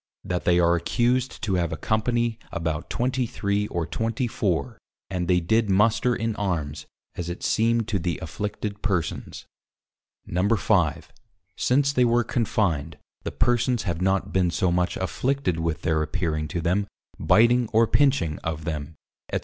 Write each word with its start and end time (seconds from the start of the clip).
That 0.23 0.45
they 0.45 0.59
are 0.59 0.73
accused 0.75 1.43
to 1.43 1.53
have 1.61 1.71
a 1.71 1.77
Company 1.77 2.39
about 2.51 2.89
23 2.89 3.67
or 3.67 3.85
24 3.85 4.79
and 5.11 5.27
they 5.27 5.39
did 5.39 5.69
Muster 5.69 6.15
in 6.15 6.35
Armes, 6.37 6.87
as 7.13 7.29
it 7.29 7.43
seemed 7.43 7.87
to 7.89 7.99
the 7.99 8.17
Afflicted 8.17 8.81
Persons. 8.81 9.45
5. 10.27 11.13
Since 11.55 11.93
they 11.93 12.03
were 12.05 12.23
confined, 12.23 12.97
the 13.21 13.31
Persons 13.31 13.83
have 13.83 14.01
not 14.01 14.33
been 14.33 14.49
so 14.49 14.71
much 14.71 14.97
Afflicted 14.97 15.59
with 15.59 15.83
their 15.83 16.01
appearing 16.01 16.47
to 16.47 16.61
them, 16.61 16.87
Biteing 17.19 17.69
or 17.71 17.85
Pinching 17.85 18.39
of 18.39 18.65
them 18.65 18.95
&c. 19.31 19.39